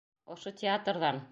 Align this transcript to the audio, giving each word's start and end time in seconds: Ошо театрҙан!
Ошо 0.35 0.53
театрҙан! 0.63 1.25